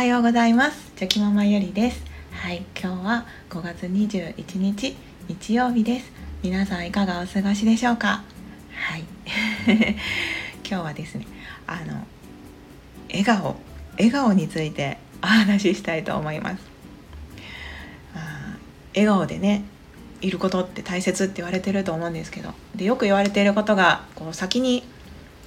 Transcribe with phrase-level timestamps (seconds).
[0.00, 0.92] はようございます。
[0.96, 2.02] チョキママよりです。
[2.32, 4.96] はい今日は5月21日
[5.28, 6.10] 日曜日です。
[6.42, 8.22] 皆さんいかがお過ごしでしょうか？
[8.74, 9.04] はい。
[10.66, 11.26] 今日はですね
[11.66, 12.06] あの
[13.10, 13.56] 笑顔
[13.98, 16.62] 笑顔についてお話ししたいと思います。
[18.14, 18.56] あ
[18.94, 19.64] 笑顔でね
[20.22, 24.82] いることって大切って言われてると思うんですけどでよく言われていることがこう先に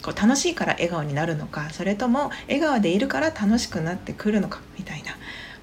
[0.03, 5.11] こう楽しいから笑顔になるのかそれとも笑顔でいるから楽しくなってくるのかみたいな、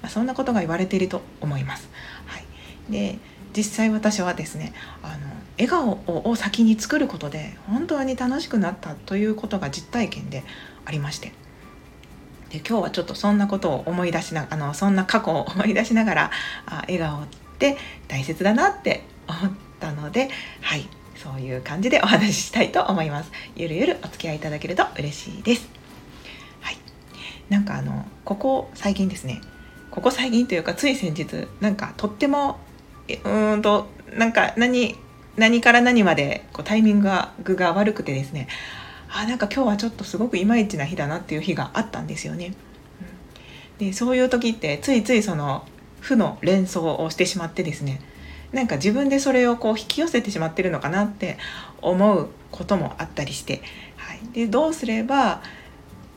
[0.01, 1.89] まあ、そんなことが言われていると思います。
[2.25, 3.19] はい、で
[3.55, 4.73] 実際私はですね
[5.03, 5.27] あの
[5.57, 10.43] 笑顔を先に作ることで本当に楽しくなったということが実体験で
[10.85, 11.33] ありまして。
[12.49, 16.31] で今日はちょっとそんなことを思い出しなあのそんな過去を思い出しながら
[16.65, 17.27] あ笑顔っ
[17.59, 17.77] て
[18.09, 20.29] 大切だなって思ったので
[20.61, 20.89] はい。
[21.21, 23.31] そういう感じでお話ししたいと思います。
[23.55, 25.69] ゆるゆるお付き合いいただけると嬉しいです。
[26.61, 26.77] はい。
[27.47, 29.39] なんかあのここ最近ですね。
[29.91, 32.57] ここ最近というかつい先日なんかとっても
[33.23, 34.95] うんとなんか何
[35.37, 38.47] 何から何までこうタイミングがが悪くてですね。
[39.13, 42.55] あなんか今日はちょっとすごくいまいちな日だなっていう日があったんですよね。
[43.77, 45.67] でそういう時ってついついその
[45.99, 48.01] 負の連想をしてしまってですね。
[48.51, 51.37] なんか自分でそれをこう引き寄せてしまってるのかなって
[51.81, 53.61] 思うこともあったりして、
[53.95, 55.41] はい、でどうすれば、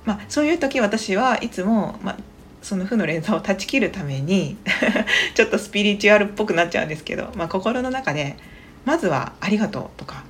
[0.05, 2.17] まあ、そういう時私はいつも、まあ、
[2.63, 4.57] その負の連鎖を断ち切るために
[5.35, 8.37] ちょっとスピリチュアルっぽくなっちゃうんですけど、まあ、心の中で
[8.85, 10.25] まずは「ありがとう」とか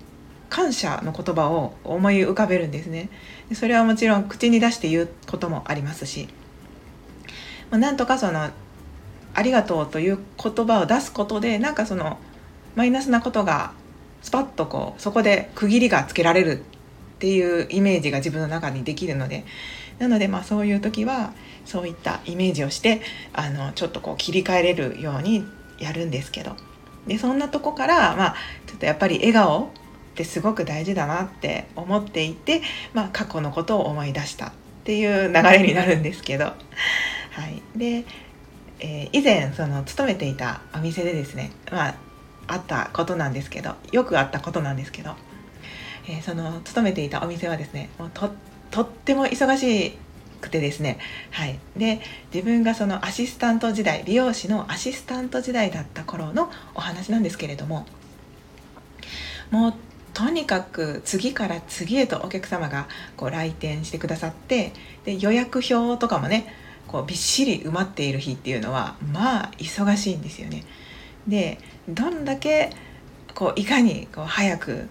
[0.50, 3.08] 感謝の言葉を思い浮かべるんですね。
[3.54, 6.28] それはもちろん口に出して言うこともありますし、
[7.70, 8.50] まあ、なんとかその
[9.34, 12.18] 「ありがとう」という言葉を出すことでなんかその
[12.74, 13.72] マイナスなことが
[14.22, 16.62] スパッとこうそこで区切りがつけられるっ
[17.18, 19.44] ていうイメージが自分の中にできるので
[19.98, 21.32] なのでまあそういう時は
[21.64, 23.00] そういったイメージをして
[23.32, 25.44] あのちょっとこう切り替えれるように
[25.78, 26.56] やるんですけど。
[27.06, 28.34] でそんなとこからまあ
[28.66, 29.70] ちょっとやっぱり笑顔
[30.14, 34.52] ってすごく大事だなって思っていて、まあ、過去のことを思い出したっ
[34.84, 36.52] ていう流れになるんですけど、は
[37.50, 38.04] い、で、
[38.86, 41.94] えー、以前その勤めていたお店でですね、まあ、
[42.46, 45.14] あったことなんですけどよくあったことなんですけど、
[46.06, 48.30] えー、その勤めていたお店はですねもうと
[48.70, 49.96] とっても忙し
[50.42, 50.98] くてですね、
[51.30, 52.02] はい、で
[52.34, 57.86] 自分がそのアシスタント時代美容師のアシスタント時代だった頃のお話なんですけれども
[59.50, 59.74] もう
[60.12, 64.74] とにかく次から次へとお客様がこう来店してくださって
[65.06, 70.64] で予約表とかもねこうびっしり埋まっている日っていうのはまあ忙しいんですよね。
[71.26, 71.58] で
[71.88, 72.70] どんだけ
[73.34, 74.88] こういかにこう早く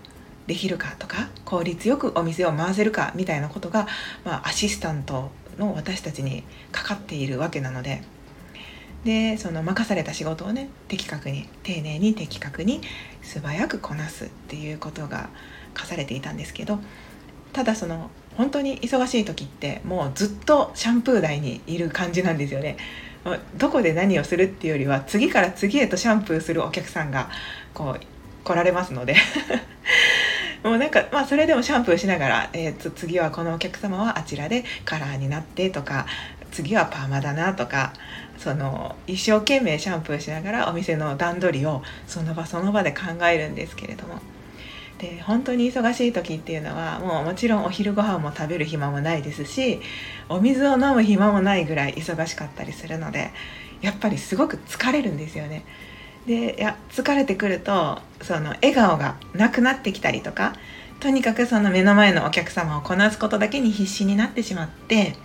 [0.47, 3.87] できるかとか効率よくお店を回せるかみたいなことが、
[4.25, 8.03] まあ、アシスタントの私たちにかかっているわけなので
[9.05, 12.81] でその任された仕事をね的確に丁寧に的確に
[13.21, 15.29] 素早くこなすっていうことが
[15.73, 16.79] 課されていたんですけど
[17.53, 22.77] ただその本当に忙しい時ってもうずっとシャンプー台にいる感じなんですよね。
[23.57, 27.29] どこで何をするっていうよりは次から次へとシャンプーするお客さんが
[27.73, 27.99] こう
[28.43, 29.15] 来られますので
[30.61, 36.05] もうなんかまあそれでもシャンプーしながら、えー、と次はこのお客様はあちらでカラーになってとか
[36.51, 37.93] 次はパーマだなとか
[38.37, 44.19] その一生懸命シャンプーしながらお店の段取りをその場その場で考えるんですけれども
[45.03, 49.81] で本当に忙しい時っていうのはもうもちろんお昼ご飯も食べる暇もないですし
[50.29, 53.31] お水を飲む暇もないぐらい忙しかったりするので
[53.81, 55.65] やっぱりすごく疲れるんですよね。
[56.25, 60.53] でいや疲れてくるとその笑顔がなくなってきたりとか
[61.01, 65.17] とにかくその目の前のお客様をこなすことだけに必死になってしまって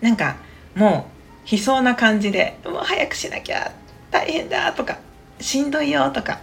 [0.00, 0.36] なんか
[0.76, 1.10] も
[1.44, 3.72] う悲壮な感じでもう早くしなきゃ
[4.12, 5.00] 大変だとか
[5.40, 6.38] しんどいよとか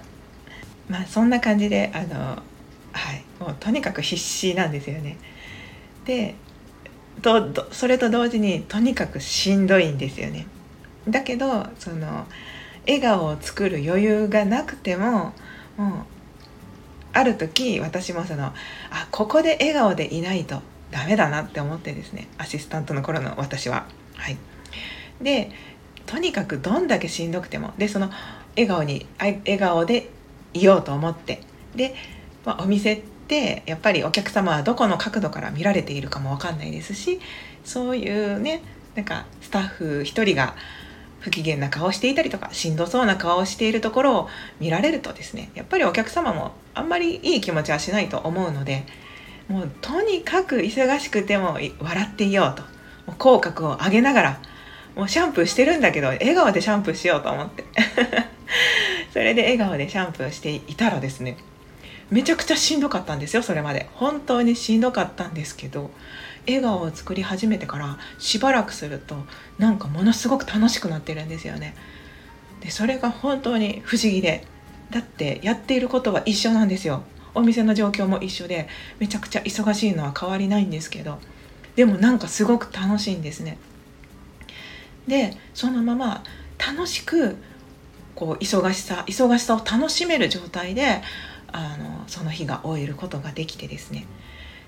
[0.90, 5.18] まあそんな感じであのはいもうとにかく必死なんですよね。
[6.06, 6.36] で
[7.22, 10.48] とそれと同時にとにかくしんどいんですよね。
[11.08, 12.26] だけどその
[12.88, 15.34] 笑顔を作る余裕がなくても
[15.78, 15.92] もう
[17.14, 18.54] ある時私もそのあ
[19.12, 20.62] ここで笑顔でいないと
[20.92, 23.86] ダメだなって思ってですねアシスタントの頃の私は。
[24.16, 24.38] はい、
[25.22, 25.52] で
[26.06, 28.10] とにかくどんだけしんどくてもでその
[28.56, 30.10] 笑顔に笑顔で
[30.60, 31.42] いようと思って。
[31.76, 31.96] で、
[32.46, 37.20] まあ、お店ってやっぱりお客様はどこの角度から見られているかも分かんないですし
[37.64, 38.62] そういうね
[38.96, 40.56] なんかスタッフ1人が
[41.20, 44.30] 不機嫌な顔をしていたりとかしんどそうな顔をしているところを
[44.60, 48.86] 見られるとですねやっぱりお客様もあんまりいい気持ちはしないと思うので
[49.48, 52.62] もうとにかく忙しくても笑っていようと
[53.08, 54.42] もう口角を上げながら
[54.96, 57.66] もうシャンプーしてるんだけど笑顔でシャンプーしようと思って。
[59.16, 61.38] それで笑顔でシャンプーしていたらですね
[62.10, 63.88] めちゃくちゃしんどかったんですよそれまで。
[63.94, 65.90] 本当にしんどかったんですけど
[66.46, 69.16] 笑顔を作り始めてからしばらくすると
[69.58, 71.76] なんかものすごく楽しくなってるんですよね。
[72.60, 74.46] でそれが本当に不思議で
[74.92, 77.04] だってやっていることは一緒なんですよ。
[77.36, 78.68] お店の状況も一緒で
[79.00, 81.20] めちゃくちゃ忙しいのは変わりないんですけど
[81.78, 83.58] でもなんかすごく楽しいんですね。
[85.08, 86.22] でそのまま
[86.60, 87.38] 楽しく
[88.16, 91.02] こう忙しさ忙しさを楽しめる状態で
[91.52, 94.06] あのその日が終えることができてですね。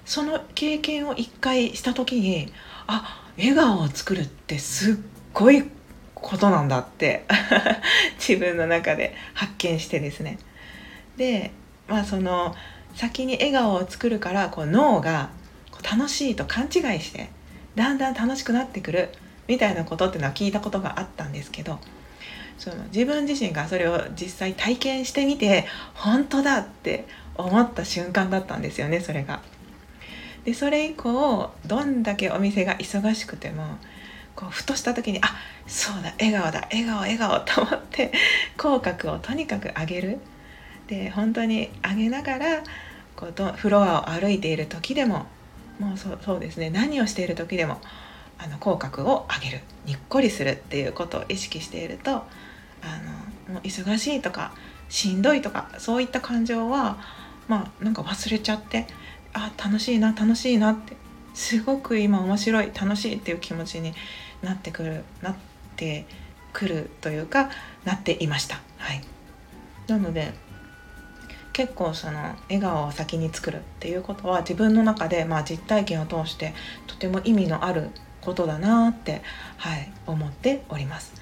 [0.06, 2.52] その経験を一回した時に
[2.88, 4.96] あ笑顔を作るってすっ
[5.34, 5.66] ごい
[6.16, 7.26] ことなんだって
[8.18, 10.40] 自分の中で発見してですね。
[11.18, 11.52] で
[11.88, 12.56] まあその
[12.96, 15.30] 先に笑顔を作るからこう脳が
[15.84, 17.30] 楽しいと勘違いして
[17.76, 19.10] だんだん楽しくなってくる
[19.48, 21.80] みたいなことっていうのは聞いたことがあったんですけど
[22.57, 29.42] その自分自身がそれを実際体験してみて本当だって思った瞬間だったんですよねそれが。
[30.44, 33.77] でそれ以降どんだけお店が忙しくても
[34.36, 35.36] こうふとした時にあ
[35.68, 38.12] そうだ笑顔だ笑顔笑顔と思って
[38.56, 40.19] 口角をとにかく上げる
[40.88, 42.63] で本当に上げながら
[43.18, 45.25] こうフロアを歩いている時でも
[45.80, 47.81] もうそうそうですね何をしている時でも
[48.38, 52.24] あの口角を上げるにっこりするっていうことを意識していると
[52.81, 53.00] あ
[53.50, 54.53] のもう忙しいとか
[54.89, 56.97] しんどいとかそういった感情は
[57.47, 58.88] まあなんか忘れちゃって
[59.33, 60.95] あ楽しいな楽しいなって
[61.33, 63.94] すごく今面白い楽しいっていう気持ちに
[64.41, 65.35] なってくるなっ
[65.75, 66.06] て
[66.53, 67.50] くるというか
[67.85, 68.59] なっていました。
[68.77, 69.01] はい、
[69.88, 70.33] なので
[71.53, 76.53] 結構その笑顔を先に作るっていうことは自分の中でまあ実体験を通して
[76.88, 77.89] とても意味のある
[78.21, 79.21] ことだなって、
[79.57, 81.13] はい、思っております。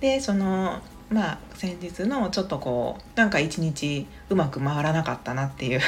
[0.00, 0.80] でその
[1.10, 5.80] まあ先日のちょっとこうなんか一日うまく回らなかったなっていう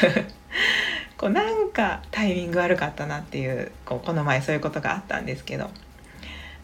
[1.16, 5.70] こうなんかタイミング悪かったなっていうこうこの前そういうことがあったんですけど。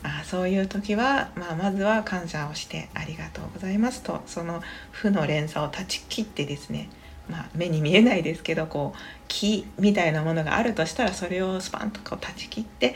[0.00, 4.62] あそういう時は、まあ、まずは感謝をしてありがとうございますとその
[4.93, 6.88] 負の連鎖を断ち切ってですね。
[7.28, 12.94] まあ、目に見えないですけどこう木みたいなものがあるとしたらそれをスパンとこう断ち切って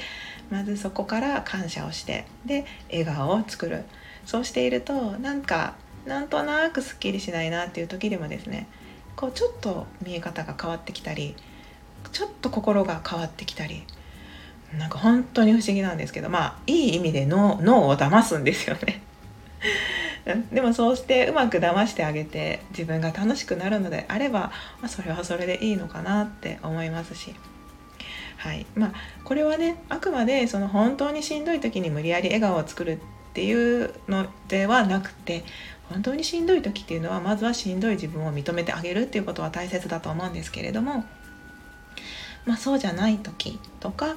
[0.49, 3.85] まずそこから感謝をしてで笑顔を作る。
[4.27, 5.75] そうしているとなんか
[6.07, 8.67] なんとなくすっきりしないなっていう時でもですね
[9.17, 11.35] こうちょっと見え方が変わってきたり
[12.11, 13.85] ちょっと心が変わってきたり
[14.79, 19.03] なんか本当に不思議なんですけどまあいい意味で脳脳を騙すんですよね
[20.53, 27.35] でもそうしてうまく騙してあげて自分が楽しくなるのであれば、まあ、それはそれでいいのかなって思いますし。
[28.39, 28.93] はいまあ、
[29.23, 32.99] これはねあくまでその本当にしんどい時に無理やり笑顔を作る
[33.33, 35.43] っていうのではなくて
[35.89, 41.07] 本当にしんどい時っていうのはまずはしんどい自分を認めてあげるっていうことは大切だと思うんですけれども、
[42.45, 44.17] まあ、そうじゃない時とか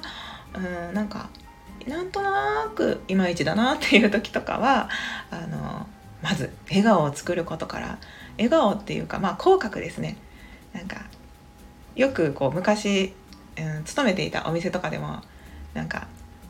[0.54, 1.30] うんなんか
[1.86, 4.90] なんとなくいまいちだなっていう時とかは
[5.30, 5.86] あの
[6.22, 7.98] まず笑顔を作ることから
[8.36, 10.18] 笑顔っていうかまあ口角ですね。
[10.74, 11.06] なんか
[11.94, 13.14] よくこう昔、
[13.58, 15.22] うん、勤めていたお店とかでも
[15.72, 16.06] なんか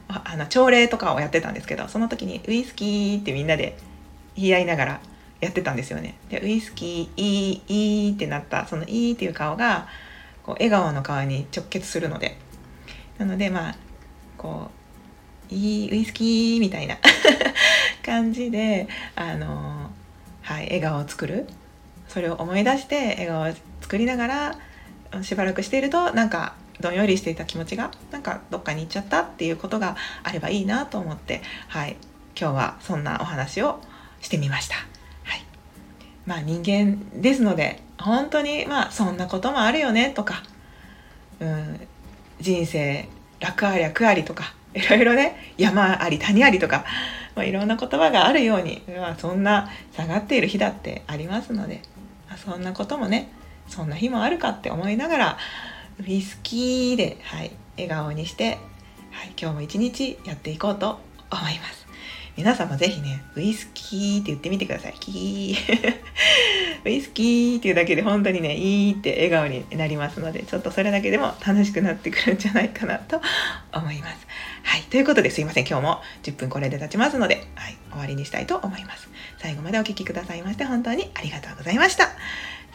[0.08, 3.76] あの朝礼とかをやってたんですけどその時にウイスキーってみんなで
[4.36, 5.00] 言い合いながら
[5.40, 6.16] やってたんですよね。
[6.30, 9.88] でウイスキーいいいいってなったそのいいっていう顔が
[10.42, 12.38] こう笑顔の顔に直結するので
[13.18, 13.76] なのでまあ
[14.38, 14.70] こ
[15.50, 16.96] ういいウイスキーみたいな
[18.04, 19.90] 感じであの
[20.42, 21.48] はい笑顔を作る
[22.08, 24.58] それを思い出して笑顔を作りながら
[25.22, 31.96] しばらくしているとなんかどんよりしていた気持ちがなんかどっかに行っちゃったっていうことがあればいいなと思ってはい
[32.38, 33.80] 今日はそんなお話を
[34.20, 34.74] してみました。
[34.74, 35.44] はい、
[36.26, 40.42] まあ人間ですので本当にまあそんなこともあるよねとか、
[41.40, 41.80] うん、
[42.40, 43.08] 人生
[43.40, 46.84] 楽ありゃ苦ありとかいろいろね山あり谷ありとか、
[47.34, 51.80] まあ、いろんな言葉があるように、まあ、そんな下がっている日だってありますので、
[52.28, 53.32] まあ、そんなこともね
[53.68, 55.38] そんな日もあるかって思いながら
[55.98, 58.58] ウイスキーで、はい、笑顔にして、
[59.10, 60.98] はい、今日も一日やっていこうと
[61.30, 61.86] 思います。
[62.36, 64.94] 皆さんもぜひね、ウイスキーって言ってみてください。
[65.00, 65.94] キー。
[66.84, 73.22] ウイスキーっていうだけで本当にね、いいって笑顔になりますので、ちょっとそれだけでも楽しくなってくるんじゃないかなと
[73.72, 74.26] 思います。
[74.64, 74.82] はい。
[74.82, 75.66] ということですいません。
[75.66, 77.76] 今日も10分これで経ちますので、はい。
[77.90, 79.08] 終わりにしたいと思います。
[79.38, 82.10] 最後までお聴きくださいまして本当にありがとうございました。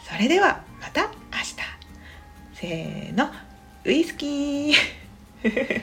[0.08, 1.21] それではまた。
[2.62, 3.28] せーの
[3.84, 4.74] ウイスキー。